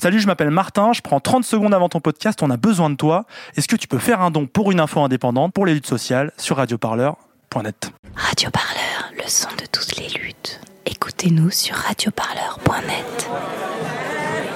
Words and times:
Salut, 0.00 0.20
je 0.20 0.28
m'appelle 0.28 0.52
Martin, 0.52 0.92
je 0.92 1.00
prends 1.00 1.18
30 1.18 1.42
secondes 1.42 1.74
avant 1.74 1.88
ton 1.88 1.98
podcast, 1.98 2.40
on 2.44 2.50
a 2.50 2.56
besoin 2.56 2.88
de 2.88 2.94
toi. 2.94 3.26
Est-ce 3.56 3.66
que 3.66 3.74
tu 3.74 3.88
peux 3.88 3.98
faire 3.98 4.20
un 4.20 4.30
don 4.30 4.46
pour 4.46 4.70
une 4.70 4.78
info 4.78 5.00
indépendante 5.00 5.52
pour 5.52 5.66
les 5.66 5.74
luttes 5.74 5.88
sociales 5.88 6.30
sur 6.38 6.58
radioparleur.net 6.58 7.90
Radioparleur, 8.14 9.12
le 9.16 9.24
son 9.28 9.48
de 9.60 9.66
toutes 9.72 9.96
les 9.96 10.06
luttes. 10.20 10.60
Écoutez-nous 10.86 11.50
sur 11.50 11.74
radioparleur.net. 11.74 13.28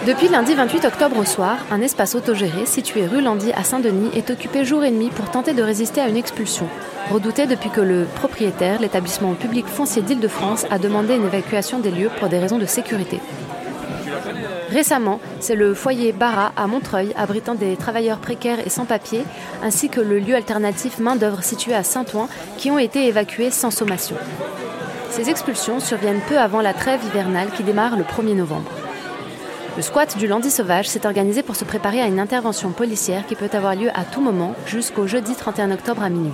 Depuis 0.06 0.28
lundi 0.28 0.54
28 0.54 0.84
octobre 0.84 1.18
au 1.18 1.25
soir, 1.25 1.56
un 1.72 1.80
espace 1.80 2.14
autogéré 2.14 2.64
situé 2.64 3.04
rue 3.09 3.20
Landy 3.20 3.52
à 3.52 3.64
Saint-Denis 3.64 4.11
est 4.14 4.30
occupé 4.30 4.64
jour 4.64 4.84
et 4.84 4.93
nuit 4.93 5.11
pour 5.11 5.29
tenter 5.32 5.54
de 5.54 5.62
résister 5.64 6.00
à 6.00 6.06
une 6.06 6.16
expulsion. 6.16 6.68
Redouté 7.11 7.48
depuis 7.48 7.70
que 7.70 7.80
le 7.80 8.04
propriétaire, 8.14 8.80
l'établissement 8.80 9.34
public 9.34 9.66
foncier 9.66 10.02
d'Île-de-France, 10.02 10.66
a 10.70 10.79
demandé 10.79 11.16
une 11.16 11.27
évacuation 11.27 11.80
des 11.80 11.90
lieux 11.90 12.11
pour 12.20 12.29
des 12.29 12.38
raisons 12.38 12.59
de 12.59 12.66
sécurité. 12.66 13.18
Récemment, 14.73 15.20
c'est 15.39 15.54
le 15.54 15.75
foyer 15.75 16.12
Barra 16.12 16.52
à 16.57 16.66
Montreuil, 16.66 17.12
abritant 17.14 17.54
des 17.54 17.76
travailleurs 17.76 18.17
précaires 18.17 18.67
et 18.67 18.71
sans 18.71 18.86
papier, 18.86 19.22
ainsi 19.62 19.90
que 19.90 20.00
le 20.00 20.18
lieu 20.18 20.35
alternatif 20.35 20.98
main-d'œuvre 20.98 21.43
situé 21.43 21.75
à 21.75 21.82
Saint-Ouen, 21.85 22.26
qui 22.57 22.71
ont 22.71 22.79
été 22.79 23.07
évacués 23.07 23.50
sans 23.50 23.71
sommation. 23.71 24.17
Ces 25.11 25.29
expulsions 25.29 25.79
surviennent 25.79 26.22
peu 26.26 26.39
avant 26.39 26.62
la 26.62 26.72
trêve 26.72 27.04
hivernale 27.04 27.50
qui 27.54 27.64
démarre 27.64 27.98
le 27.98 28.04
1er 28.04 28.35
novembre. 28.35 28.71
Le 29.76 29.82
squat 29.82 30.17
du 30.17 30.26
Landy 30.26 30.50
Sauvage 30.50 30.89
s'est 30.89 31.04
organisé 31.04 31.43
pour 31.43 31.57
se 31.57 31.67
préparer 31.67 32.00
à 32.00 32.06
une 32.06 32.20
intervention 32.20 32.70
policière 32.70 33.27
qui 33.27 33.34
peut 33.34 33.50
avoir 33.53 33.75
lieu 33.75 33.91
à 33.95 34.05
tout 34.05 34.23
moment 34.23 34.55
jusqu'au 34.67 35.06
jeudi 35.06 35.34
31 35.34 35.70
octobre 35.73 36.03
à 36.03 36.09
minuit. 36.09 36.33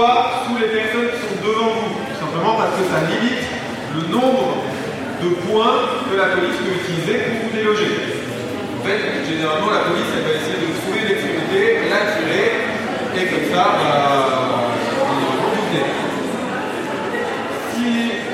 Sous 0.00 0.56
les 0.56 0.72
personnes 0.72 1.12
qui 1.12 1.20
sont 1.20 1.40
devant 1.44 1.72
vous. 1.76 1.92
Tout 2.08 2.20
simplement 2.24 2.56
parce 2.56 2.72
que 2.80 2.84
ça 2.88 3.04
limite 3.04 3.44
le 3.96 4.02
nombre 4.08 4.64
de 5.20 5.28
points 5.44 6.00
que 6.08 6.16
la 6.16 6.32
police 6.36 6.56
peut 6.56 6.72
utiliser 6.72 7.20
pour 7.20 7.34
vous 7.44 7.52
déloger. 7.52 7.92
En 8.80 8.82
fait, 8.82 9.00
généralement, 9.28 9.68
la 9.68 9.84
police, 9.92 10.08
elle 10.16 10.24
va 10.24 10.32
essayer 10.40 10.56
de 10.56 10.72
trouver 10.80 11.04
l'extrémité, 11.04 11.84
l'attirer, 11.92 12.80
et 13.12 13.24
comme 13.28 13.46
ça, 13.52 13.76
bah, 13.76 14.72
vous 15.04 15.52
venez. 15.68 15.84
Si, 17.76 18.24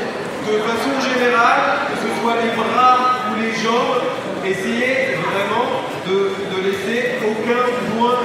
de 0.47 0.55
façon 0.63 0.95
générale, 1.03 1.91
que 1.91 1.97
ce 1.99 2.09
soit 2.23 2.37
les 2.47 2.55
bras 2.55 3.27
ou 3.27 3.43
les 3.43 3.51
jambes, 3.59 4.07
essayez 4.47 5.19
vraiment 5.19 5.83
de, 6.07 6.31
de 6.31 6.59
laisser 6.63 7.19
aucun 7.27 7.67
point 7.99 8.16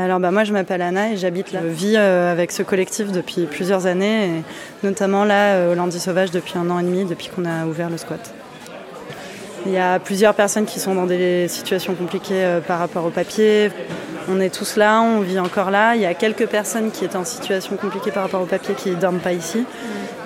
Alors 0.00 0.18
bah 0.18 0.30
moi 0.30 0.44
je 0.44 0.52
m'appelle 0.54 0.80
Anna 0.80 1.12
et 1.12 1.18
j'habite 1.18 1.52
là. 1.52 1.60
Je 1.62 1.68
vis 1.68 1.94
euh, 1.98 2.32
avec 2.32 2.52
ce 2.52 2.62
collectif 2.62 3.12
depuis 3.12 3.44
plusieurs 3.44 3.84
années, 3.84 4.24
et 4.24 4.42
notamment 4.82 5.26
là 5.26 5.52
euh, 5.52 5.72
au 5.72 5.74
Landy 5.74 6.00
Sauvage 6.00 6.30
depuis 6.30 6.54
un 6.56 6.70
an 6.70 6.78
et 6.78 6.82
demi, 6.82 7.04
depuis 7.04 7.28
qu'on 7.28 7.44
a 7.44 7.66
ouvert 7.66 7.90
le 7.90 7.98
squat. 7.98 8.32
Il 9.66 9.72
y 9.72 9.76
a 9.76 9.98
plusieurs 9.98 10.32
personnes 10.32 10.64
qui 10.64 10.80
sont 10.80 10.94
dans 10.94 11.04
des 11.04 11.48
situations 11.48 11.94
compliquées 11.94 12.42
euh, 12.44 12.60
par 12.62 12.78
rapport 12.78 13.04
au 13.04 13.10
papier. 13.10 13.70
On 14.30 14.40
est 14.40 14.48
tous 14.48 14.76
là, 14.76 15.02
on 15.02 15.20
vit 15.20 15.38
encore 15.38 15.70
là. 15.70 15.94
Il 15.96 16.00
y 16.00 16.06
a 16.06 16.14
quelques 16.14 16.46
personnes 16.46 16.90
qui 16.90 17.04
étaient 17.04 17.16
en 17.16 17.26
situation 17.26 17.76
compliquée 17.76 18.10
par 18.10 18.22
rapport 18.22 18.40
au 18.40 18.46
papier 18.46 18.74
qui 18.74 18.92
ne 18.92 18.94
dorment 18.94 19.18
pas 19.20 19.34
ici. 19.34 19.66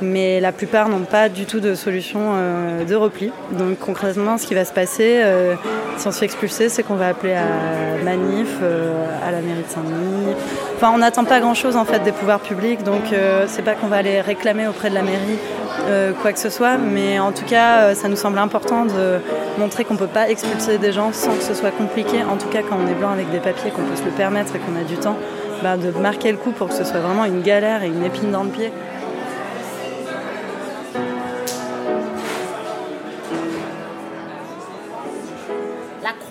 Mais 0.03 0.41
la 0.41 0.53
plupart 0.53 0.89
n'ont 0.89 1.05
pas 1.05 1.29
du 1.29 1.47
tout 1.47 1.61
de 1.61 1.75
solution 1.75 2.21
euh, 2.35 2.85
de 2.85 2.95
repli. 2.95 3.31
Donc 3.53 3.79
concrètement, 3.79 4.39
ce 4.39 4.47
qui 4.47 4.55
va 4.55 4.65
se 4.65 4.73
passer, 4.73 5.21
euh, 5.23 5.55
si 5.97 6.07
on 6.07 6.13
se 6.13 6.19
fait 6.19 6.25
expulser, 6.25 6.69
c'est 6.69 6.83
qu'on 6.83 6.97
va 6.97 7.09
appeler 7.09 7.35
à 7.35 8.03
manif, 8.05 8.59
euh, 8.63 9.07
à 9.27 9.31
la 9.31 9.41
mairie 9.41 9.63
de 9.63 9.73
Saint-Denis. 9.73 10.35
Enfin, 10.77 10.93
on 10.95 10.99
n'attend 10.99 11.25
pas 11.25 11.41
grand-chose 11.41 11.77
en 11.77 11.85
fait 11.85 12.01
des 12.01 12.13
pouvoirs 12.13 12.41
publics, 12.41 12.83
donc 12.83 13.13
euh, 13.13 13.45
c'est 13.47 13.63
pas 13.63 13.75
qu'on 13.75 13.87
va 13.87 13.97
aller 13.97 14.21
réclamer 14.21 14.67
auprès 14.67 14.91
de 14.91 14.95
la 14.95 15.03
mairie 15.03 15.39
euh, 15.89 16.13
quoi 16.21 16.33
que 16.33 16.39
ce 16.39 16.51
soit, 16.51 16.77
mais 16.79 17.19
en 17.19 17.33
tout 17.33 17.45
cas, 17.45 17.83
euh, 17.83 17.95
ça 17.95 18.09
nous 18.09 18.17
semble 18.17 18.39
important 18.39 18.85
de 18.85 19.19
montrer 19.59 19.85
qu'on 19.85 19.97
peut 19.97 20.07
pas 20.07 20.29
expulser 20.29 20.79
des 20.79 20.93
gens 20.93 21.13
sans 21.13 21.35
que 21.35 21.43
ce 21.43 21.55
soit 21.55 21.71
compliqué. 21.71 22.25
En 22.25 22.37
tout 22.37 22.49
cas, 22.49 22.61
quand 22.69 22.77
on 22.83 22.91
est 22.91 22.95
blanc 22.95 23.11
avec 23.11 23.31
des 23.31 23.39
papiers, 23.39 23.71
qu'on 23.71 23.83
peut 23.83 23.97
se 23.97 24.05
le 24.05 24.11
permettre 24.11 24.57
et 24.57 24.59
qu'on 24.59 24.79
a 24.81 24.85
du 24.85 24.97
temps, 24.97 25.17
bah, 25.63 25.77
de 25.77 25.91
marquer 25.99 26.33
le 26.33 26.39
coup 26.39 26.51
pour 26.51 26.69
que 26.69 26.75
ce 26.75 26.85
soit 26.85 27.01
vraiment 27.01 27.25
une 27.25 27.43
galère 27.43 27.83
et 27.83 27.89
une 27.89 28.05
épine 28.05 28.31
dans 28.31 28.45
le 28.45 28.51
pied. 28.51 28.73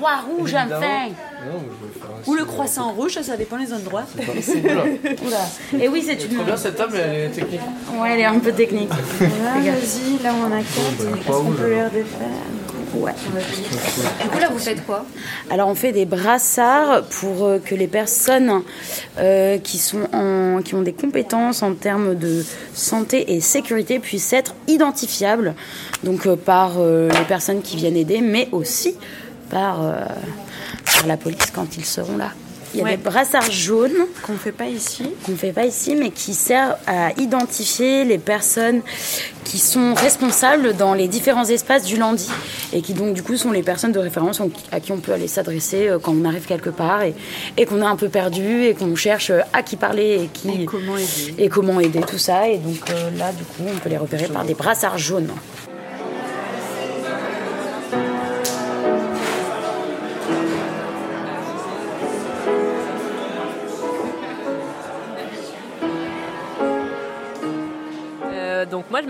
Croix 0.03 0.17
rouge, 0.17 0.53
enfin 0.53 1.09
Ou 2.27 2.35
le 2.35 2.43
croissant 2.43 2.91
rouge, 2.91 3.19
ça 3.21 3.37
dépend 3.37 3.57
des 3.57 3.71
endroits. 3.71 4.03
Et 5.79 5.87
oui, 5.89 6.03
c'est 6.05 6.25
une. 6.25 6.43
bien 6.43 6.57
cette 6.57 6.75
table, 6.75 6.97
elle 6.97 7.15
est 7.15 7.29
technique. 7.29 7.61
Ouais, 7.97 8.09
elle 8.13 8.19
est 8.19 8.25
un 8.25 8.39
peu 8.39 8.51
technique. 8.51 8.89
Vas-y, 8.89 10.21
là 10.23 10.33
où 10.33 10.37
on 10.45 10.51
a 10.51 10.57
quatre, 10.57 11.17
est-ce 11.17 11.27
qu'on 11.27 11.51
peut 11.51 11.69
les 11.69 12.03
Ouais. 12.95 13.11
Du 14.21 14.29
coup 14.29 14.37
là 14.37 14.49
vous 14.51 14.59
faites 14.59 14.85
quoi 14.85 15.03
Alors 15.49 15.67
on 15.67 15.73
fait 15.73 15.91
des 15.91 16.05
brassards 16.05 17.01
pour 17.05 17.43
euh, 17.43 17.57
que 17.57 17.73
les 17.73 17.87
personnes 17.87 18.61
euh, 19.17 19.57
qui, 19.57 19.79
sont 19.79 20.07
en, 20.13 20.61
qui 20.61 20.75
ont 20.75 20.83
des 20.83 20.93
compétences 20.93 21.63
en 21.63 21.73
termes 21.73 22.13
de 22.13 22.45
santé 22.75 23.33
et 23.33 23.41
sécurité 23.41 23.97
puissent 23.97 24.33
être 24.33 24.53
identifiables 24.67 25.55
donc 26.03 26.27
euh, 26.27 26.35
par 26.35 26.73
euh, 26.77 27.09
les 27.09 27.25
personnes 27.25 27.61
qui 27.61 27.77
viennent 27.77 27.97
aider, 27.97 28.21
mais 28.21 28.49
aussi 28.51 28.95
par, 29.53 29.83
euh, 29.83 29.93
par 30.97 31.07
la 31.07 31.15
police 31.17 31.51
quand 31.53 31.77
ils 31.77 31.85
seront 31.85 32.17
là. 32.17 32.31
Il 32.75 32.79
y 32.79 32.81
a 32.81 32.85
Ouais. 32.85 32.97
des 32.97 33.03
brassards 33.03 33.51
jaunes 33.51 34.07
Qu'on 34.23 34.35
fait 34.35 34.51
pas 34.51 34.65
ici. 34.65 35.05
qu'on 35.23 35.33
ne 35.33 35.37
fait 35.37 35.51
pas 35.53 35.65
ici, 35.65 35.95
mais 35.95 36.09
qui 36.09 36.33
sert 36.33 36.75
à 36.87 37.11
identifier 37.21 38.03
les 38.03 38.17
personnes 38.17 38.81
qui 39.43 39.59
sont 39.59 39.93
responsables 39.93 40.75
dans 40.75 40.95
les 40.95 41.07
différents 41.07 41.45
espaces 41.45 41.83
du 41.85 41.97
Landy 41.97 42.27
et 42.73 42.81
qui 42.81 42.93
donc 42.95 43.13
du 43.13 43.21
coup 43.21 43.37
sont 43.37 43.51
les 43.51 43.61
personnes 43.61 43.91
de 43.91 43.99
référence 43.99 44.41
à 44.71 44.79
qui 44.79 44.91
on 44.91 44.97
peut 44.97 45.11
aller 45.13 45.27
s'adresser 45.27 45.87
euh, 45.87 45.99
quand 45.99 46.13
on 46.19 46.25
arrive 46.25 46.45
quelque 46.47 46.71
part 46.71 47.03
et, 47.03 47.13
et 47.57 47.67
qu'on 47.67 47.79
est 47.79 47.85
un 47.85 47.95
peu 47.95 48.09
perdu 48.09 48.63
et 48.63 48.73
qu'on 48.73 48.95
cherche 48.95 49.29
euh, 49.29 49.41
à 49.53 49.61
qui 49.61 49.75
parler 49.75 50.23
et 50.23 50.29
qui 50.33 50.63
Et 50.63 50.65
comment 50.65 50.97
aider 50.97 51.35
et 51.37 51.49
comment 51.49 51.79
aider 51.79 51.99
tout 52.01 52.17
ça 52.17 52.47
et 52.49 52.57
donc 52.57 52.89
euh, 52.89 53.11
là 53.19 53.31
du 53.33 53.43
coup 53.43 53.65
on 53.71 53.77
peut 53.77 53.89
les 53.89 53.97
repérer 53.97 54.25
par 54.29 54.45
des 54.45 54.55
brassards 54.55 54.97
jaunes. 54.97 55.29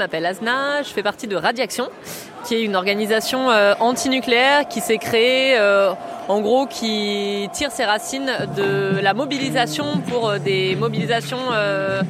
M'appelle 0.04 0.26
Asna, 0.26 0.84
je 0.84 0.90
fais 0.90 1.02
partie 1.02 1.28
de 1.28 1.38
Radiaction, 1.38 1.88
qui 2.44 2.56
est 2.56 2.64
une 2.64 2.76
organisation 2.76 3.50
euh, 3.50 3.74
antinucléaire 3.80 4.68
qui 4.68 4.82
s'est 4.82 4.98
créée 4.98 5.58
euh, 5.58 5.94
en 6.28 6.42
gros 6.42 6.66
qui 6.66 7.48
tire 7.54 7.72
ses 7.72 7.86
racines 7.86 8.30
de 8.58 9.00
la 9.02 9.14
mobilisation 9.14 10.02
pour 10.10 10.28
euh, 10.28 10.40
des 10.40 10.76
mobilisations 10.76 11.40
euh, 11.54 12.02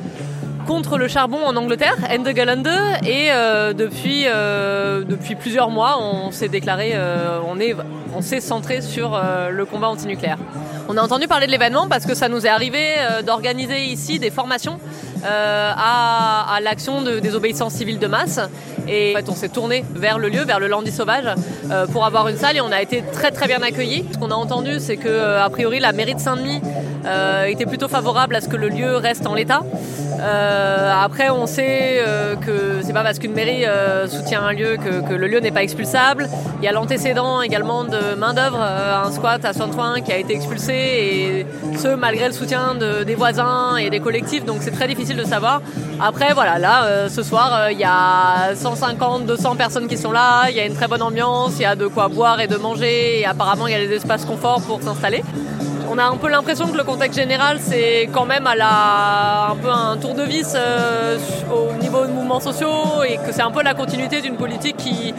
contre 0.65 0.97
le 0.97 1.07
charbon 1.07 1.37
en 1.45 1.55
Angleterre, 1.55 1.97
Ende 2.09 2.35
Gelände, 2.35 2.67
et 3.05 3.27
euh, 3.31 3.73
depuis, 3.73 4.23
depuis 4.23 5.35
plusieurs 5.35 5.69
mois 5.69 5.99
on 6.01 6.31
s'est 6.31 6.47
déclaré, 6.47 6.95
on 7.47 7.59
on 8.15 8.21
s'est 8.21 8.39
centré 8.39 8.81
sur 8.81 9.21
le 9.51 9.65
combat 9.65 9.89
antinucléaire. 9.89 10.37
On 10.89 10.97
a 10.97 11.01
entendu 11.01 11.27
parler 11.27 11.47
de 11.47 11.51
l'événement 11.51 11.87
parce 11.87 12.05
que 12.05 12.13
ça 12.13 12.27
nous 12.27 12.45
est 12.45 12.49
arrivé 12.49 12.79
euh, 12.97 13.21
d'organiser 13.21 13.83
ici 13.85 14.19
des 14.19 14.29
formations 14.29 14.79
euh, 15.25 15.71
à, 15.75 16.55
à 16.55 16.59
l'action 16.59 17.01
de 17.01 17.19
désobéissance 17.19 17.73
civile 17.73 17.99
de 17.99 18.07
masse. 18.07 18.41
Et 18.87 19.13
en 19.15 19.19
fait, 19.19 19.29
on 19.29 19.35
s'est 19.35 19.49
tourné 19.49 19.85
vers 19.95 20.19
le 20.19 20.27
lieu, 20.27 20.43
vers 20.43 20.59
le 20.59 20.67
Landy 20.67 20.91
Sauvage, 20.91 21.29
euh, 21.71 21.87
pour 21.87 22.05
avoir 22.05 22.27
une 22.27 22.35
salle 22.35 22.57
et 22.57 22.61
on 22.61 22.71
a 22.71 22.81
été 22.81 23.01
très 23.13 23.31
très 23.31 23.47
bien 23.47 23.61
accueillis. 23.61 24.05
Ce 24.11 24.17
qu'on 24.17 24.31
a 24.31 24.35
entendu, 24.35 24.79
c'est 24.79 24.97
que 24.97 25.07
euh, 25.07 25.43
a 25.43 25.49
priori 25.49 25.79
la 25.79 25.93
mairie 25.93 26.15
de 26.15 26.19
Saint-Denis 26.19 26.61
euh, 27.05 27.45
était 27.45 27.65
plutôt 27.65 27.87
favorable 27.87 28.35
à 28.35 28.41
ce 28.41 28.49
que 28.49 28.57
le 28.57 28.67
lieu 28.67 28.97
reste 28.97 29.25
en 29.25 29.33
l'état. 29.33 29.61
Après, 31.03 31.29
on 31.29 31.47
sait 31.47 32.01
que 32.45 32.79
c'est 32.81 32.93
pas 32.93 33.03
parce 33.03 33.19
qu'une 33.19 33.33
mairie 33.33 33.65
soutient 34.07 34.41
un 34.41 34.53
lieu 34.53 34.77
que, 34.77 35.05
que 35.05 35.13
le 35.13 35.27
lieu 35.27 35.41
n'est 35.41 35.51
pas 35.51 35.63
expulsable. 35.63 36.29
Il 36.59 36.65
y 36.65 36.67
a 36.69 36.71
l'antécédent 36.71 37.41
également 37.41 37.83
de 37.83 38.15
main 38.17 38.33
d'œuvre, 38.33 38.61
un 38.61 39.11
squat 39.11 39.43
à 39.43 39.51
Saint-Ouen 39.51 39.99
qui 40.01 40.13
a 40.13 40.17
été 40.17 40.33
expulsé 40.33 40.72
et 40.73 41.45
ce 41.77 41.95
malgré 41.95 42.27
le 42.27 42.33
soutien 42.33 42.75
de- 42.75 43.03
des 43.03 43.15
voisins 43.15 43.77
et 43.77 43.89
des 43.89 43.99
collectifs. 43.99 44.45
Donc 44.45 44.57
c'est 44.61 44.71
très 44.71 44.87
difficile 44.87 45.17
de 45.17 45.23
savoir. 45.23 45.61
Après, 46.01 46.33
voilà, 46.33 46.59
là, 46.59 46.85
euh, 46.85 47.09
ce 47.09 47.23
soir, 47.23 47.49
euh, 47.53 47.71
il 47.71 47.79
y 47.79 47.83
a 47.83 48.55
150, 48.55 49.25
200 49.25 49.55
personnes 49.55 49.87
qui 49.87 49.97
sont 49.97 50.11
là. 50.11 50.49
Il 50.49 50.55
y 50.55 50.59
a 50.59 50.65
une 50.65 50.75
très 50.75 50.87
bonne 50.87 51.01
ambiance, 51.01 51.53
il 51.57 51.61
y 51.63 51.65
a 51.65 51.75
de 51.75 51.87
quoi 51.87 52.07
boire 52.07 52.39
et 52.39 52.47
de 52.47 52.57
manger 52.57 53.19
et 53.19 53.25
apparemment 53.25 53.67
il 53.67 53.71
y 53.71 53.75
a 53.75 53.85
des 53.87 53.93
espaces 53.93 54.25
confort 54.25 54.61
pour 54.61 54.81
s'installer. 54.81 55.23
On 55.93 55.97
a 55.99 56.05
un 56.05 56.17
peu 56.17 56.27
l'impression 56.27 56.67
que 56.69 56.77
le 56.77 56.83
contexte 56.83 57.19
général, 57.19 57.59
c'est 57.61 58.09
quand 58.11 58.25
même 58.25 58.47
à 58.47 59.51
un 59.51 59.55
peu 59.55 59.69
un 59.69 59.95
tour 59.97 60.15
de 60.15 60.23
vis 60.23 60.53
euh, 60.55 61.19
au 61.51 61.79
niveau 61.79 62.07
de 62.07 62.11
mouvements 62.11 62.39
sociaux 62.39 63.03
et 63.07 63.17
que 63.17 63.31
c'est 63.31 63.43
un 63.43 63.51
peu 63.51 63.61
la 63.61 63.75
continuité 63.75 64.19
d'une 64.21 64.35
politique 64.35 64.77
qui 64.77 65.13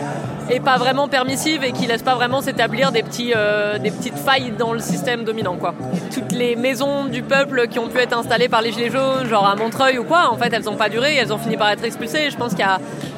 est 0.51 0.59
pas 0.61 0.77
vraiment 0.77 1.07
permissive 1.07 1.63
et 1.63 1.71
qui 1.71 1.87
laisse 1.87 2.03
pas 2.03 2.17
vraiment 2.17 2.41
s'établir 2.41 2.91
euh, 2.91 3.79
des 3.79 3.91
petites 3.93 4.19
failles 4.19 4.53
dans 4.59 4.73
le 4.73 4.81
système 4.81 5.23
dominant. 5.23 5.55
Quoi. 5.57 5.75
Toutes 6.13 6.33
les 6.33 6.57
maisons 6.57 7.05
du 7.05 7.23
peuple 7.23 7.69
qui 7.69 7.79
ont 7.79 7.89
pu 7.89 7.99
être 7.99 8.19
installées 8.19 8.49
par 8.49 8.61
les 8.61 8.73
Gilets 8.73 8.91
jaunes, 8.91 9.29
genre 9.29 9.47
à 9.47 9.55
Montreuil 9.55 9.99
ou 9.99 10.05
quoi, 10.05 10.29
en 10.33 10.37
fait, 10.37 10.53
elles 10.53 10.65
n'ont 10.65 10.77
pas 10.77 10.89
duré, 10.89 11.15
elles 11.15 11.33
ont 11.33 11.39
fini 11.39 11.57
par 11.57 11.71
être 11.71 11.85
expulsées. 11.85 12.31
Je 12.31 12.37
pense 12.37 12.53
qu'il 12.53 12.67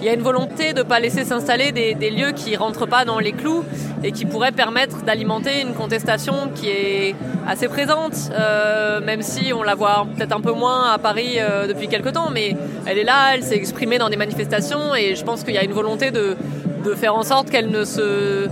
y, 0.03 0.05
y 0.05 0.09
a, 0.11 0.13
une 0.13 0.23
volonté 0.23 0.75
de 0.75 0.81
ne 0.81 0.85
pas 0.85 1.01
laisser 1.01 1.25
s'installer 1.25 1.73
des, 1.73 1.95
des, 1.95 2.11
lieux 2.11 2.33
qui 2.33 2.55
rentrent 2.55 2.87
pas 2.87 3.07
dans 3.07 3.19
les 3.19 3.33
clous 3.33 3.65
et 4.03 4.13
qui 4.13 4.25
pourraient 4.25 4.53
permettre 4.53 5.03
d'alimenter 5.05 5.61
une 5.61 5.75
contestation 5.75 6.51
qui 6.55 6.69
est 6.69 7.15
assez 7.47 7.69
présente, 7.69 8.15
euh, 8.33 9.01
même 9.01 9.23
si 9.23 9.53
on 9.53 9.63
la 9.63 9.75
voit 9.75 10.07
peut-être 10.17 10.37
un 10.37 10.41
peu 10.41 10.53
moins 10.53 10.93
à 10.93 10.99
Paris 10.99 11.37
euh, 11.39 11.67
depuis 11.67 11.89
quelques 11.89 12.13
temps, 12.13 12.31
mais 12.31 12.57
elle 12.87 12.99
est 12.99 13.05
là, 13.05 13.35
elle 13.35 13.43
s'est 13.43 13.57
exprimée 13.57 13.99
dans 13.99 14.09
des 14.09 14.17
manifestations 14.17 14.95
et 14.95 15.15
je 15.15 15.25
pense 15.25 15.45
qu'il 15.45 15.55
y 15.55 15.59
a 15.59 15.65
une 15.65 15.73
volonté 15.73 16.11
de 16.11 16.37
faire 16.95 17.17
en 17.17 17.25
sorte 17.25 17.51
qu'elle 17.51 17.71
ne 17.71 17.85
se 17.85 18.49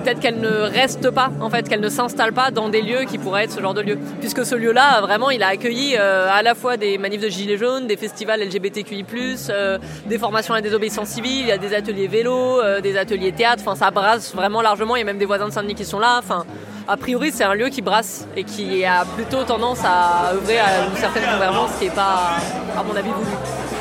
peut-être 0.00 0.20
qu'elle 0.20 0.40
ne 0.40 0.48
reste 0.48 1.10
pas, 1.10 1.30
en 1.40 1.50
fait, 1.50 1.68
qu'elle 1.68 1.80
ne 1.80 1.88
s'installe 1.88 2.32
pas 2.32 2.50
dans 2.50 2.68
des 2.68 2.82
lieux 2.82 3.04
qui 3.04 3.18
pourraient 3.18 3.44
être 3.44 3.52
ce 3.52 3.60
genre 3.60 3.74
de 3.74 3.80
lieux. 3.80 3.98
Puisque 4.20 4.44
ce 4.44 4.54
lieu-là, 4.54 5.00
vraiment, 5.00 5.30
il 5.30 5.42
a 5.42 5.48
accueilli 5.48 5.96
euh, 5.96 6.28
à 6.30 6.42
la 6.42 6.54
fois 6.54 6.76
des 6.76 6.98
manifs 6.98 7.20
de 7.20 7.28
gilets 7.28 7.56
jaunes, 7.56 7.86
des 7.86 7.96
festivals 7.96 8.40
LGBTQI+, 8.40 9.04
euh, 9.50 9.78
des 10.06 10.18
formations 10.18 10.54
à 10.54 10.60
désobéissance 10.60 11.08
civile, 11.08 11.40
il 11.40 11.46
y 11.46 11.52
a 11.52 11.58
des 11.58 11.74
ateliers 11.74 12.08
vélo, 12.08 12.60
euh, 12.60 12.80
des 12.80 12.96
ateliers 12.96 13.32
théâtre, 13.32 13.62
enfin 13.66 13.76
ça 13.76 13.90
brasse 13.90 14.34
vraiment 14.34 14.62
largement, 14.62 14.96
il 14.96 15.00
y 15.00 15.02
a 15.02 15.04
même 15.04 15.18
des 15.18 15.26
voisins 15.26 15.48
de 15.48 15.52
Saint-Denis 15.52 15.74
qui 15.74 15.84
sont 15.84 15.98
là, 15.98 16.16
enfin 16.18 16.44
a 16.88 16.96
priori, 16.96 17.30
c'est 17.32 17.44
un 17.44 17.54
lieu 17.54 17.68
qui 17.68 17.82
brasse 17.82 18.26
et 18.36 18.44
qui 18.44 18.84
a 18.84 19.04
plutôt 19.04 19.44
tendance 19.44 19.80
à 19.84 20.32
œuvrer 20.32 20.58
à 20.58 20.86
une 20.86 20.96
certaine 20.96 21.24
convergence 21.24 21.70
qui 21.78 21.84
n'est 21.84 21.90
pas, 21.90 22.36
à 22.76 22.82
mon 22.82 22.96
avis, 22.96 23.10
voulue. 23.10 23.79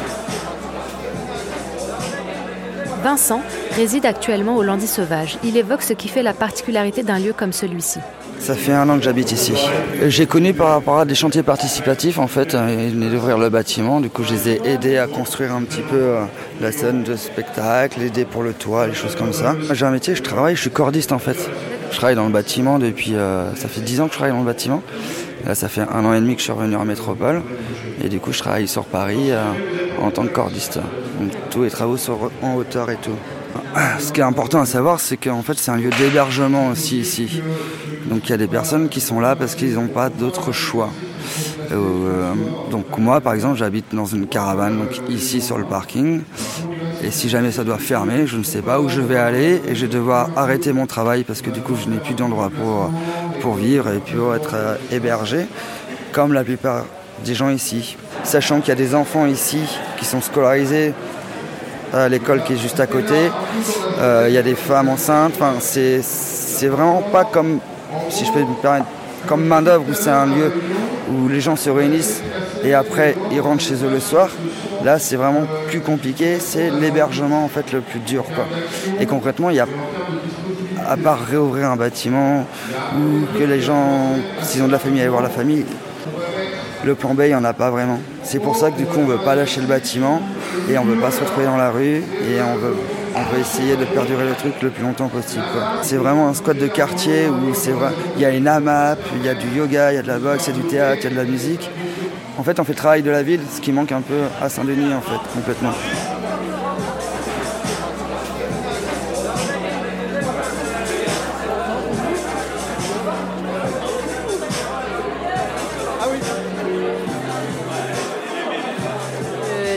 Vincent 3.04 3.42
réside 3.76 4.06
actuellement 4.06 4.58
au 4.58 4.64
Landy 4.64 4.88
Sauvage. 4.88 5.38
Il 5.44 5.56
évoque 5.56 5.84
ce 5.84 5.94
qui 5.94 6.10
fait 6.10 6.24
la 6.24 6.34
particularité 6.34 7.02
d'un 7.02 7.18
lieu 7.20 7.34
comme 7.34 7.54
celui-ci. 7.54 8.00
Ça 8.40 8.56
fait 8.56 8.72
un 8.72 8.90
an 8.90 8.98
que 8.98 9.04
j'habite 9.04 9.32
ici. 9.32 9.54
J'ai 10.08 10.26
connu 10.26 10.54
par 10.54 10.70
rapport 10.70 11.00
à 11.00 11.06
des 11.06 11.16
chantiers 11.16 11.44
participatifs 11.44 12.20
en 12.20 12.28
fait. 12.28 12.54
Ils 12.54 12.94
venaient 12.94 13.10
d'ouvrir 13.10 13.38
le 13.38 13.50
bâtiment. 13.50 14.02
Du 14.02 14.10
coup, 14.10 14.24
je 14.24 14.34
les 14.34 14.50
ai 14.50 14.62
aidés 14.66 14.98
à 14.98 15.08
construire 15.08 15.54
un 15.54 15.62
petit 15.64 15.82
peu 15.82 15.98
euh, 15.98 16.24
la 16.62 16.72
scène 16.72 17.04
de 17.04 17.16
spectacle, 17.16 18.02
aider 18.02 18.26
pour 18.26 18.44
le 18.44 18.54
toit, 18.54 18.88
les 18.88 18.94
choses 18.94 19.16
comme 19.16 19.34
ça. 19.34 19.56
J'ai 19.72 19.86
un 19.86 19.92
métier, 19.92 20.16
je 20.16 20.24
travaille, 20.24 20.56
je 20.56 20.62
suis 20.62 20.70
cordiste 20.70 21.12
en 21.12 21.20
fait. 21.20 21.38
Je 21.92 21.98
travaille 21.98 22.16
dans 22.16 22.26
le 22.26 22.32
bâtiment 22.32 22.80
depuis. 22.80 23.16
Euh, 23.16 23.54
ça 23.56 23.68
fait 23.68 23.82
10 23.82 24.02
ans 24.02 24.08
que 24.08 24.14
je 24.14 24.18
travaille 24.18 24.34
dans 24.34 24.40
le 24.40 24.46
bâtiment. 24.46 24.82
Là, 25.46 25.56
ça 25.56 25.70
fait 25.70 25.82
un 25.82 26.06
an 26.06 26.14
et 26.14 26.20
demi 26.20 26.36
que 26.36 26.40
je 26.40 26.46
suis 26.46 26.54
revenu 26.54 26.76
en 26.76 26.86
métropole. 26.86 27.42
Et 28.04 28.10
du 28.10 28.20
coup, 28.20 28.32
je 28.32 28.40
travaille 28.40 28.68
sur 28.68 28.86
Paris 28.86 29.32
euh, 29.32 29.44
en 30.02 30.12
tant 30.12 30.24
que 30.24 30.34
cordiste. 30.34 30.80
Tous 31.50 31.64
les 31.64 31.70
travaux 31.70 31.98
sont 31.98 32.18
en 32.42 32.56
hauteur 32.56 32.90
et 32.90 32.98
tout. 32.98 33.16
Ce 34.00 34.12
qui 34.12 34.20
est 34.20 34.24
important 34.24 34.62
à 34.62 34.66
savoir, 34.66 35.00
c'est 35.00 35.18
qu'en 35.18 35.42
fait, 35.42 35.58
c'est 35.58 35.72
un 35.72 35.78
lieu 35.78 35.90
d'hébergement 35.92 36.70
aussi 36.70 37.00
ici. 37.00 37.42
Donc, 38.06 38.28
il 38.28 38.30
y 38.32 38.34
a 38.34 38.38
des 38.38 38.48
personnes 38.48 38.90
qui 38.90 39.02
sont 39.02 39.20
là 39.20 39.36
parce 39.36 39.56
qu'ils 39.56 39.76
n'ont 39.76 39.88
pas 39.88 40.10
d'autre 40.10 40.52
choix. 40.52 40.90
Euh, 41.72 42.34
donc, 42.72 42.98
moi, 42.98 43.22
par 43.22 43.34
exemple, 43.34 43.58
j'habite 43.58 43.94
dans 43.94 44.06
une 44.06 44.28
caravane, 44.28 44.80
ici 45.10 45.42
sur 45.42 45.58
le 45.58 45.66
parking. 45.66 46.22
Et 47.04 47.12
si 47.12 47.30
jamais 47.30 47.52
ça 47.52 47.64
doit 47.64 47.78
fermer, 47.78 48.26
je 48.28 48.38
ne 48.38 48.44
sais 48.44 48.62
pas 48.62 48.82
où 48.82 48.90
je 48.90 49.02
vais 49.02 49.18
aller 49.18 49.62
et 49.68 49.76
je 49.76 49.86
vais 49.86 49.92
devoir 49.92 50.30
arrêter 50.36 50.74
mon 50.74 50.86
travail 50.86 51.24
parce 51.24 51.42
que 51.42 51.50
du 51.50 51.62
coup, 51.62 51.76
je 51.76 51.90
n'ai 51.90 52.00
plus 52.00 52.14
d'endroit 52.14 52.50
pour, 52.50 52.92
pour 53.42 53.56
vivre 53.56 53.90
et 53.90 54.00
pour 54.00 54.36
être 54.36 54.52
euh, 54.54 54.76
hébergé, 54.92 55.46
comme 56.12 56.34
la 56.34 56.44
plupart 56.44 56.86
des 57.24 57.34
gens 57.34 57.50
ici. 57.50 57.98
Sachant 58.24 58.60
qu'il 58.60 58.70
y 58.70 58.72
a 58.72 58.76
des 58.76 58.96
enfants 58.96 59.26
ici 59.26 59.60
qui 59.98 60.06
sont 60.06 60.22
scolarisés 60.22 60.94
à 61.94 62.08
l'école 62.10 62.44
qui 62.44 62.54
est 62.54 62.58
juste 62.58 62.80
à 62.80 62.88
côté. 62.88 63.32
Euh, 64.00 64.26
il 64.28 64.34
y 64.34 64.38
a 64.38 64.44
des 64.44 64.56
femmes 64.56 64.90
enceintes. 64.90 65.34
C'est, 65.60 66.68
vraiment 66.68 67.02
pas 67.02 67.26
comme, 67.26 67.60
si 68.10 68.26
je 68.26 68.32
peux 68.32 68.40
me 68.40 68.62
permettre, 68.62 68.86
comme 69.28 69.46
main 69.46 69.62
d'œuvre 69.62 69.86
où 69.90 69.94
c'est 69.94 70.10
un 70.10 70.26
lieu 70.26 70.52
où 71.12 71.28
les 71.28 71.42
gens 71.42 71.56
se 71.56 71.70
réunissent 71.70 72.22
et 72.64 72.74
après 72.74 73.16
ils 73.32 73.42
rentrent 73.42 73.64
chez 73.64 73.76
eux 73.76 73.90
le 73.90 74.00
soir. 74.00 74.30
Là, 74.84 75.00
c'est 75.00 75.16
vraiment 75.16 75.44
plus 75.68 75.82
compliqué. 75.82 76.38
C'est 76.40 76.70
l'hébergement 76.70 77.44
en 77.44 77.50
fait 77.50 77.72
le 77.74 77.82
plus 77.82 78.00
dur. 78.00 78.24
Et 79.00 79.06
concrètement, 79.06 79.50
il 79.50 79.58
y 79.58 79.60
a 79.60 79.68
à 80.88 80.98
part 80.98 81.20
réouvrir 81.24 81.70
un 81.70 81.76
bâtiment 81.76 82.46
ou 82.96 83.38
que 83.38 83.44
les 83.44 83.62
gens, 83.62 84.16
s'ils 84.42 84.64
ont 84.64 84.68
de 84.68 84.72
la 84.72 84.80
famille, 84.80 85.02
aller 85.02 85.10
voir 85.10 85.22
la 85.22 85.30
famille, 85.30 85.66
le 86.84 86.96
plan 86.96 87.14
B, 87.14 87.22
il 87.26 87.30
n'y 87.30 87.36
en 87.36 87.44
a 87.44 87.54
pas 87.54 87.70
vraiment. 87.70 88.00
C'est 88.24 88.40
pour 88.40 88.56
ça 88.56 88.72
que 88.72 88.78
du 88.78 88.86
coup, 88.86 89.00
on 89.00 89.06
ne 89.06 89.12
veut 89.12 89.24
pas 89.24 89.36
lâcher 89.36 89.62
le 89.62 89.68
bâtiment 89.68 90.22
et 90.70 90.78
on 90.78 90.86
ne 90.86 90.94
veut 90.94 91.02
pas 91.02 91.12
se 91.12 91.20
retrouver 91.20 91.46
dans 91.46 91.58
la 91.58 91.72
rue 91.72 91.98
et 91.98 92.42
on 92.42 92.56
veut, 92.58 92.76
essayer 93.40 93.76
de 93.76 93.86
perdurer 93.86 94.26
le 94.26 94.34
truc 94.34 94.54
le 94.62 94.70
plus 94.70 94.84
longtemps 94.84 95.08
possible. 95.08 95.44
C'est 95.82 95.98
vraiment 95.98 96.30
un 96.30 96.34
squat 96.34 96.58
de 96.58 96.68
quartier 96.68 97.28
où 97.28 97.54
il 98.16 98.22
y 98.22 98.26
a 98.26 98.30
une 98.32 98.48
AMAP, 98.48 99.00
il 99.18 99.26
y 99.26 99.30
a 99.30 99.34
du 99.34 99.48
yoga, 99.50 99.92
il 99.92 99.96
y 99.96 100.00
a 100.00 100.02
de 100.02 100.08
la 100.08 100.20
boxe, 100.20 100.48
il 100.48 100.56
y 100.56 100.60
a 100.60 100.62
du 100.62 100.68
théâtre, 100.68 101.00
il 101.02 101.04
y 101.04 101.08
a 101.08 101.10
de 101.12 101.16
la 101.16 101.30
musique. 101.30 101.70
En 102.38 102.44
fait, 102.44 102.60
on 102.60 102.64
fait 102.64 102.72
le 102.72 102.78
travail 102.78 103.02
de 103.02 103.12
la 103.12 103.22
ville, 103.22 103.42
ce 103.54 103.60
qui 103.60 103.74
manque 103.74 103.92
un 103.92 104.02
peu 104.02 104.22
à 104.42 104.48
Saint-Denis, 104.48 104.94
en 104.94 105.02
fait, 105.02 105.20
complètement. 105.34 105.74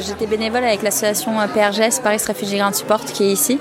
J'étais 0.06 0.26
bénévole 0.26 0.64
avec 0.64 0.82
l'association 0.82 1.32
PRGS, 1.54 2.00
Paris 2.02 2.18
Refugee 2.26 2.58
Grand 2.58 2.74
Support, 2.74 3.04
qui 3.04 3.24
est 3.24 3.32
ici. 3.32 3.58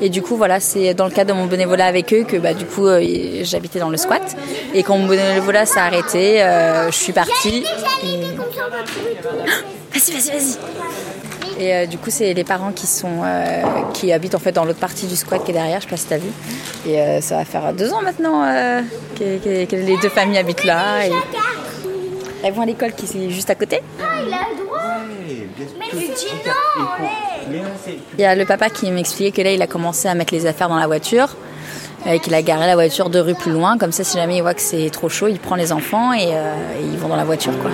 Et 0.00 0.08
du 0.08 0.22
coup, 0.22 0.36
voilà, 0.36 0.60
c'est 0.60 0.94
dans 0.94 1.06
le 1.06 1.10
cadre 1.10 1.34
de 1.34 1.38
mon 1.38 1.46
bénévolat 1.46 1.86
avec 1.86 2.12
eux 2.12 2.24
que 2.24 2.36
bah, 2.36 2.54
du 2.54 2.66
coup, 2.66 2.86
euh, 2.86 3.00
j'habitais 3.42 3.78
dans 3.78 3.90
le 3.90 3.96
squat. 3.96 4.36
Et 4.74 4.82
quand 4.82 4.98
mon 4.98 5.06
bénévolat 5.06 5.66
s'est 5.66 5.80
arrêté, 5.80 6.42
euh, 6.42 6.90
je 6.90 6.96
suis 6.96 7.12
partie. 7.12 7.64
Et... 8.04 8.22
Vas-y, 9.94 10.12
vas-y, 10.12 10.30
vas-y. 10.30 10.58
Et 11.58 11.74
euh, 11.74 11.86
du 11.86 11.96
coup, 11.96 12.10
c'est 12.10 12.34
les 12.34 12.44
parents 12.44 12.72
qui 12.72 12.86
sont 12.86 13.22
euh, 13.24 13.62
qui 13.94 14.12
habitent 14.12 14.34
en 14.34 14.38
fait 14.38 14.52
dans 14.52 14.64
l'autre 14.64 14.78
partie 14.78 15.06
du 15.06 15.16
squat 15.16 15.42
qui 15.42 15.52
est 15.52 15.54
derrière. 15.54 15.80
Je 15.80 15.84
sais 15.84 15.90
pas 15.90 15.96
si 15.96 16.06
t'as 16.06 16.18
vu. 16.18 16.28
Et 16.86 17.00
euh, 17.00 17.20
ça 17.20 17.36
va 17.36 17.44
faire 17.44 17.72
deux 17.72 17.92
ans 17.92 18.02
maintenant 18.02 18.42
que, 19.18 19.38
que, 19.38 19.64
que, 19.64 19.76
les 19.76 19.96
deux 19.98 20.08
familles 20.08 20.38
habitent 20.38 20.64
là. 20.64 21.06
Et... 21.06 21.12
Elles 22.44 22.52
vont 22.52 22.62
à 22.62 22.66
l'école 22.66 22.92
qui 22.92 23.06
est 23.06 23.30
juste 23.30 23.48
à 23.50 23.54
côté. 23.54 23.80
Ah, 24.00 24.20
il 24.26 24.32
a 24.32 24.48
le 24.50 24.64
droit. 24.64 24.75
Il 28.14 28.20
y 28.20 28.24
a 28.24 28.34
le 28.34 28.44
papa 28.44 28.70
qui 28.70 28.90
m'expliquait 28.90 29.30
que 29.30 29.42
là, 29.42 29.52
il 29.52 29.62
a 29.62 29.66
commencé 29.66 30.08
à 30.08 30.14
mettre 30.14 30.34
les 30.34 30.46
affaires 30.46 30.68
dans 30.68 30.78
la 30.78 30.86
voiture. 30.86 31.28
Et 32.08 32.20
qu'il 32.20 32.34
a 32.34 32.42
garé 32.42 32.66
la 32.66 32.74
voiture 32.74 33.10
deux 33.10 33.20
rues 33.20 33.34
plus 33.34 33.50
loin, 33.50 33.78
comme 33.78 33.90
ça, 33.90 34.04
si 34.04 34.16
jamais 34.16 34.36
il 34.36 34.42
voit 34.42 34.54
que 34.54 34.60
c'est 34.60 34.90
trop 34.90 35.08
chaud, 35.08 35.26
il 35.26 35.40
prend 35.40 35.56
les 35.56 35.72
enfants 35.72 36.12
et, 36.12 36.28
et 36.28 36.82
ils 36.82 36.98
vont 36.98 37.08
dans 37.08 37.16
la 37.16 37.24
voiture, 37.24 37.58
quoi. 37.60 37.70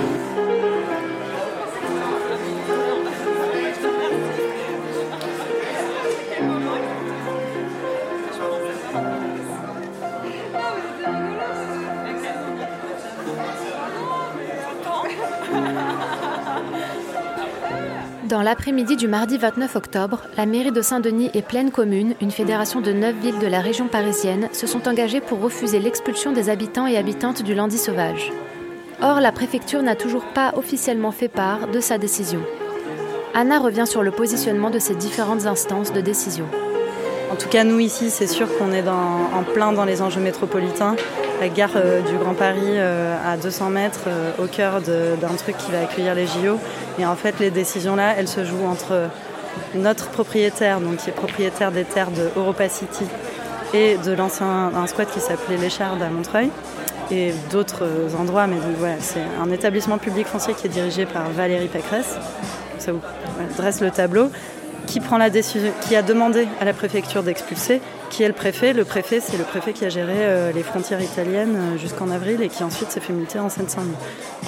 Dans 18.33 18.41
l'après-midi 18.41 18.97
du 18.97 19.09
mardi 19.09 19.37
29 19.37 19.77
octobre, 19.77 20.23
la 20.39 20.47
mairie 20.47 20.73
de 20.73 20.81
Saint-Denis 20.81 21.31
et 21.35 21.43
Pleine 21.43 21.71
Commune, 21.71 22.15
une 22.23 22.31
fédération 22.31 22.81
de 22.81 22.91
neuf 22.91 23.15
villes 23.17 23.39
de 23.39 23.47
la 23.47 23.61
région 23.61 23.89
parisienne, 23.89 24.49
se 24.55 24.67
sont 24.67 24.89
engagées 24.89 25.21
pour 25.21 25.43
refuser 25.43 25.79
l'expulsion 25.79 26.33
des 26.33 26.49
habitants 26.49 26.87
et 26.87 26.97
habitantes 26.97 27.43
du 27.43 27.55
Landy 27.55 27.77
sauvage. 27.77 28.33
Or, 29.03 29.21
la 29.21 29.33
préfecture 29.33 29.83
n'a 29.83 29.97
toujours 29.97 30.25
pas 30.33 30.55
officiellement 30.57 31.13
fait 31.13 31.29
part 31.29 31.69
de 31.69 31.79
sa 31.81 31.99
décision. 31.99 32.41
Anna 33.35 33.59
revient 33.59 33.87
sur 33.87 34.03
le 34.03 34.13
positionnement 34.13 34.71
de 34.71 34.79
ces 34.79 34.95
différentes 34.95 35.45
instances 35.45 35.93
de 35.93 36.01
décision. 36.01 36.47
En 37.31 37.37
tout 37.37 37.51
cas, 37.51 37.65
nous 37.65 37.81
ici, 37.81 38.09
c'est 38.09 38.27
sûr 38.27 38.49
qu'on 38.57 38.73
est 38.73 38.89
en 38.89 39.43
plein 39.53 39.75
dans 39.75 39.85
les 39.85 40.01
enjeux 40.01 40.23
métropolitains. 40.23 40.97
La 41.43 41.49
gare 41.49 41.71
euh, 41.75 42.03
du 42.03 42.17
Grand 42.19 42.35
Paris 42.35 42.61
euh, 42.63 43.17
à 43.27 43.37
200 43.37 43.71
mètres, 43.71 44.05
euh, 44.07 44.31
au 44.39 44.47
cœur 44.47 44.81
d'un 44.81 45.35
truc 45.37 45.57
qui 45.57 45.73
va 45.73 45.81
accueillir 45.81 46.15
les 46.15 46.29
JO. 46.29 46.61
Et 47.01 47.05
en 47.05 47.17
fait, 47.17 47.41
les 47.41 47.51
décisions 47.51 47.97
là, 47.97 48.15
elles 48.17 48.29
se 48.29 48.45
jouent 48.45 48.65
entre 48.65 49.09
notre 49.75 50.09
propriétaire, 50.11 50.81
donc 50.81 50.99
qui 50.99 51.11
est 51.11 51.13
propriétaire 51.13 51.73
des 51.73 51.83
terres 51.83 52.13
de 52.13 52.31
Europa 52.37 52.69
City 52.69 53.07
et 53.75 53.97
de 53.97 54.13
l'ancien 54.13 54.71
squat 54.87 55.11
qui 55.11 55.19
s'appelait 55.19 55.57
l'Écharde 55.57 56.01
à 56.01 56.11
Montreuil 56.11 56.49
et 57.11 57.35
d'autres 57.51 57.89
endroits. 58.17 58.47
Mais 58.47 58.55
donc, 58.55 58.77
voilà, 58.79 59.01
c'est 59.01 59.25
un 59.45 59.51
établissement 59.51 59.99
public 59.99 60.29
foncier 60.29 60.55
qui 60.55 60.69
est 60.69 60.71
dirigé 60.71 61.07
par 61.07 61.29
Valérie 61.31 61.67
Pécresse. 61.67 62.19
Ça 62.79 62.93
vous 62.93 63.01
dresse 63.57 63.81
le 63.81 63.91
tableau 63.91 64.31
qui 64.87 65.01
prend 65.01 65.19
la 65.19 65.31
décision, 65.31 65.73
qui 65.83 65.97
a 65.97 66.03
demandé 66.03 66.49
à 66.61 66.65
la 66.65 66.73
préfecture 66.73 67.23
d'expulser, 67.23 67.81
qui 68.11 68.23
est 68.23 68.29
le 68.29 68.35
préfet. 68.35 68.73
Le 68.73 68.85
préfet, 68.85 69.21
c'est 69.21 69.39
le 69.39 69.45
préfet 69.45 69.73
qui 69.73 69.85
a 69.85 69.89
géré 69.89 70.13
euh, 70.17 70.53
les 70.53 70.63
frontières 70.63 71.01
italiennes 71.01 71.57
euh, 71.57 71.79
jusqu'en 71.79 72.11
avril 72.11 72.43
et 72.43 72.49
qui 72.49 72.63
ensuite 72.63 72.91
s'est 72.91 73.01
fait 73.01 73.13
multer 73.13 73.39
en 73.39 73.49
Seine-Saint-Denis. 73.49 73.97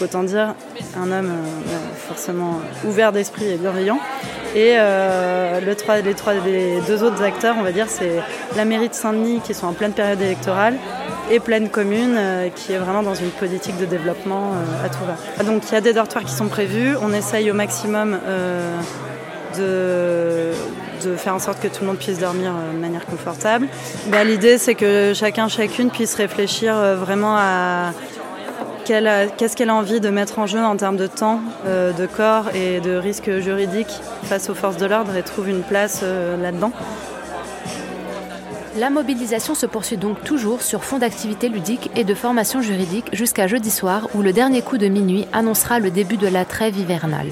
Autant 0.02 0.22
dire 0.22 0.54
un 0.96 1.10
homme 1.10 1.30
euh, 1.30 1.76
forcément 1.96 2.60
ouvert 2.86 3.12
d'esprit 3.12 3.46
et 3.46 3.56
bienveillant. 3.56 3.98
Et 4.54 4.76
les, 4.76 5.74
trois, 5.74 5.96
les 5.96 6.80
deux 6.86 7.02
autres 7.02 7.24
acteurs, 7.24 7.56
on 7.58 7.64
va 7.64 7.72
dire, 7.72 7.86
c'est 7.88 8.20
la 8.54 8.64
mairie 8.64 8.88
de 8.88 8.94
Saint-Denis 8.94 9.40
qui 9.42 9.52
sont 9.52 9.66
en 9.66 9.72
pleine 9.72 9.90
période 9.90 10.20
électorale 10.20 10.76
et 11.28 11.40
pleine 11.40 11.70
commune 11.70 12.16
qui 12.54 12.72
est 12.72 12.78
vraiment 12.78 13.02
dans 13.02 13.16
une 13.16 13.30
politique 13.30 13.76
de 13.78 13.84
développement 13.84 14.52
à 14.84 14.88
tout 14.88 15.00
va. 15.04 15.42
Donc 15.42 15.64
il 15.68 15.74
y 15.74 15.76
a 15.76 15.80
des 15.80 15.92
dortoirs 15.92 16.22
qui 16.22 16.32
sont 16.32 16.46
prévus. 16.46 16.94
On 17.02 17.12
essaye 17.12 17.50
au 17.50 17.54
maximum 17.54 18.16
de 19.56 21.16
faire 21.16 21.34
en 21.34 21.38
sorte 21.38 21.60
que 21.60 21.68
tout 21.68 21.82
le 21.82 21.88
monde 21.88 21.98
puisse 21.98 22.18
dormir 22.18 22.52
euh, 22.56 22.72
de 22.72 22.78
manière 22.78 23.04
confortable. 23.06 23.68
Bah, 24.06 24.24
l'idée, 24.24 24.58
c'est 24.58 24.74
que 24.74 25.12
chacun, 25.14 25.48
chacune 25.48 25.90
puisse 25.90 26.14
réfléchir 26.14 26.76
euh, 26.76 26.96
vraiment 26.96 27.36
à 27.36 27.92
qu'est-ce 28.84 29.56
qu'elle 29.56 29.70
a 29.70 29.74
envie 29.74 30.00
de 30.00 30.10
mettre 30.10 30.38
en 30.38 30.46
jeu 30.46 30.62
en 30.62 30.76
termes 30.76 30.98
de 30.98 31.06
temps, 31.06 31.40
euh, 31.66 31.92
de 31.92 32.06
corps 32.06 32.54
et 32.54 32.80
de 32.80 32.96
risques 32.96 33.38
juridiques 33.38 34.00
face 34.24 34.50
aux 34.50 34.54
forces 34.54 34.76
de 34.76 34.84
l'ordre 34.84 35.16
et 35.16 35.22
trouve 35.22 35.48
une 35.48 35.62
place 35.62 36.02
là-dedans. 36.02 36.70
La 38.76 38.90
mobilisation 38.90 39.54
se 39.54 39.64
poursuit 39.64 39.96
donc 39.96 40.22
toujours 40.22 40.60
sur 40.60 40.84
fond 40.84 40.98
d'activité 40.98 41.48
ludique 41.48 41.90
et 41.96 42.04
de 42.04 42.12
formation 42.12 42.60
juridique 42.60 43.06
jusqu'à 43.12 43.46
jeudi 43.46 43.70
soir 43.70 44.08
où 44.14 44.20
le 44.20 44.32
dernier 44.32 44.60
coup 44.60 44.76
de 44.76 44.88
minuit 44.88 45.26
annoncera 45.32 45.78
le 45.78 45.90
début 45.90 46.16
de 46.16 46.26
la 46.26 46.44
trêve 46.44 46.76
hivernale. 46.76 47.28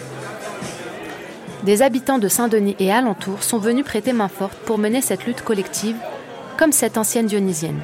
Des 1.63 1.83
habitants 1.83 2.19
de 2.19 2.27
Saint-Denis 2.27 2.75
et 2.81 2.91
alentours 2.91 3.45
sont 3.45 3.59
venus 3.59 3.85
prêter 3.85 4.13
main 4.13 4.27
forte 4.27 4.57
pour 4.65 4.79
mener 4.79 5.01
cette 5.01 5.27
lutte 5.27 5.43
collective, 5.43 5.95
comme 6.59 6.73
cette 6.73 6.99
ancienne 6.99 7.27
dionysienne. 7.27 7.81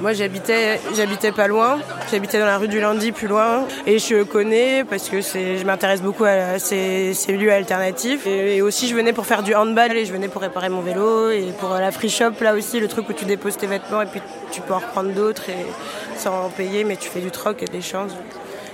Moi 0.00 0.12
j'habitais 0.12 0.78
j'habitais 0.94 1.32
pas 1.32 1.48
loin, 1.48 1.80
j'habitais 2.12 2.38
dans 2.38 2.46
la 2.46 2.58
rue 2.58 2.68
du 2.68 2.78
Landy 2.80 3.10
plus 3.10 3.26
loin. 3.26 3.66
Et 3.86 3.98
je 3.98 4.22
connais 4.22 4.84
parce 4.84 5.08
que 5.08 5.20
je 5.20 5.64
m'intéresse 5.64 6.00
beaucoup 6.00 6.22
à 6.24 6.60
ces, 6.60 7.12
lieux 7.28 7.52
alternatifs. 7.52 8.24
Et, 8.24 8.62
aussi 8.62 8.86
je 8.86 8.94
venais 8.94 9.12
pour 9.12 9.26
faire 9.26 9.42
du 9.42 9.52
handball 9.52 9.96
et 9.96 10.04
je 10.04 10.12
venais 10.12 10.28
pour 10.28 10.42
réparer 10.42 10.68
mon 10.68 10.80
vélo 10.80 11.30
et 11.30 11.52
pour 11.58 11.70
la 11.70 11.90
free 11.90 12.10
shop. 12.10 12.34
Là 12.40 12.54
aussi 12.54 12.78
le 12.78 12.86
truc 12.86 13.08
où 13.08 13.12
tu 13.12 13.24
déposes 13.24 13.56
tes 13.56 13.66
vêtements 13.66 14.02
et 14.02 14.06
puis 14.06 14.20
tu 14.52 14.60
peux 14.60 14.74
en 14.74 14.78
reprendre 14.78 15.10
d'autres 15.10 15.46
sans 16.16 16.44
en 16.44 16.50
payer 16.50 16.84
mais 16.84 16.94
tu 16.94 17.08
fais 17.08 17.20
du 17.20 17.32
troc 17.32 17.64
et 17.64 17.66
des 17.66 17.82
chances 17.82 18.12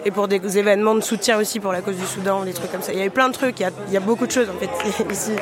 et 0.05 0.11
pour 0.11 0.29
des 0.29 0.59
événements 0.59 0.95
de 0.95 1.01
soutien 1.01 1.39
aussi 1.39 1.61
pour 1.61 1.73
la 1.73 1.81
cause 1.81 1.97
du 1.97 2.05
Soudan, 2.05 2.45
des 2.45 2.53
trucs 2.53 2.71
comme 2.71 2.83
ça. 2.83 2.93
Il 2.93 2.99
y 2.99 3.03
a 3.03 3.07
eu 3.07 3.11
plein 3.11 3.29
de 3.29 3.35
trucs, 3.35 3.61
il 3.61 3.93
y 3.93 3.97
a, 3.97 4.01
beaucoup 4.01 4.27
de 4.27 4.33
choses 4.33 4.49
en 4.49 4.59
fait 4.59 4.71
ici. 5.13 5.33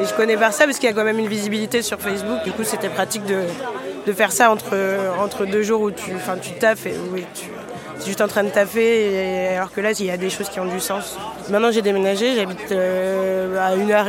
Et 0.00 0.04
je 0.04 0.14
connais 0.14 0.36
par 0.36 0.52
ça 0.52 0.64
parce 0.64 0.78
qu'il 0.78 0.88
y 0.88 0.92
a 0.92 0.94
quand 0.94 1.04
même 1.04 1.18
une 1.18 1.28
visibilité 1.28 1.82
sur 1.82 1.98
Facebook. 1.98 2.44
Du 2.44 2.52
coup, 2.52 2.64
c'était 2.64 2.88
pratique 2.88 3.22
de, 3.24 4.12
faire 4.12 4.30
ça 4.30 4.50
entre, 4.50 5.46
deux 5.46 5.62
jours 5.62 5.80
où 5.80 5.90
tu, 5.90 6.12
taffes 6.60 6.86
et 6.86 6.92
où 6.92 7.16
tu 7.34 7.46
es 7.46 8.04
juste 8.04 8.20
en 8.20 8.28
train 8.28 8.44
de 8.44 8.50
taffer. 8.50 9.48
Alors 9.56 9.72
que 9.72 9.80
là, 9.80 9.92
il 9.92 10.04
y 10.04 10.10
a 10.10 10.18
des 10.18 10.30
choses 10.30 10.50
qui 10.50 10.60
ont 10.60 10.66
du 10.66 10.80
sens. 10.80 11.16
Maintenant, 11.48 11.70
j'ai 11.70 11.82
déménagé, 11.82 12.36
j'habite 12.36 12.70
euh, 12.72 13.58
à 13.58 13.74
une 13.74 13.90
heure 13.90 14.08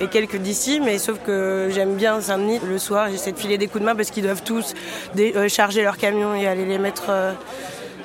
et 0.00 0.08
quelques 0.08 0.36
d'ici, 0.36 0.80
mais 0.80 0.98
sauf 0.98 1.18
que 1.24 1.68
j'aime 1.72 1.94
bien 1.94 2.20
Saint-Denis. 2.20 2.60
Le 2.68 2.78
soir, 2.78 3.08
j'essaie 3.10 3.32
de 3.32 3.38
filer 3.38 3.56
des 3.56 3.68
coups 3.68 3.80
de 3.80 3.86
main 3.86 3.96
parce 3.96 4.10
qu'ils 4.10 4.24
doivent 4.24 4.42
tous 4.42 4.74
euh, 5.18 5.48
charger 5.48 5.82
leurs 5.82 5.96
camions 5.96 6.34
et 6.34 6.46
aller 6.46 6.66
les 6.66 6.78
mettre. 6.78 7.06
Euh, 7.08 7.32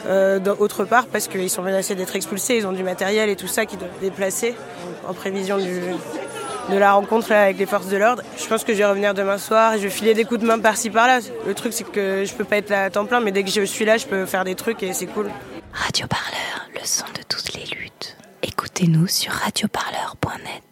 euh, 0.08 0.40
autre 0.60 0.86
part 0.86 1.08
parce 1.08 1.28
qu'ils 1.28 1.50
sont 1.50 1.62
menacés 1.62 1.96
d'être 1.96 2.16
expulsés, 2.16 2.58
ils 2.58 2.68
ont 2.68 2.72
du 2.72 2.84
matériel 2.84 3.30
et 3.30 3.36
tout 3.36 3.48
ça 3.48 3.66
qu'ils 3.66 3.80
doivent 3.80 4.00
déplacer 4.02 4.56
en 5.08 5.14
prévision 5.14 5.58
de 5.58 6.78
la 6.78 6.94
rencontre 6.94 7.32
avec 7.32 7.58
les 7.58 7.66
forces 7.66 7.88
de 7.88 7.98
l'ordre. 7.98 8.24
Je 8.38 8.46
pense 8.48 8.64
que 8.64 8.74
je 8.74 8.80
vais 8.80 8.86
revenir 8.86 9.14
demain 9.14 9.38
soir 9.38 9.74
et 9.74 9.78
je 9.78 9.84
vais 9.84 9.90
filer 9.90 10.14
des 10.14 10.26
coups 10.26 10.42
de 10.42 10.46
main 10.46 10.60
par-ci 10.60 10.90
par-là. 10.90 11.20
Le 11.46 11.54
truc 11.54 11.74
c'est 11.74 11.90
que 11.90 12.26
je 12.26 12.34
peux 12.34 12.44
pas 12.44 12.58
être 12.58 12.70
là 12.70 12.84
à 12.84 12.90
temps 12.90 13.06
plein 13.06 13.20
mais 13.20 13.32
dès 13.32 13.44
que 13.44 13.52
je 13.52 13.62
suis 13.62 13.86
là 13.86 13.98
je 13.98 14.06
peux 14.06 14.26
faire 14.26 14.44
des 14.44 14.56
trucs 14.56 14.84
et 14.84 14.94
c'est 14.94 15.08
cool. 15.08 15.30
Radio 15.74 16.08
Parleur, 16.08 16.70
le 16.74 16.80
son 16.84 17.06
de 17.08 17.24
toutes 17.28 17.54
les 17.54 17.66
luttes. 17.76 18.18
Écoutez-nous 18.44 19.08
sur 19.08 19.32
radioparleur.net. 19.32 20.67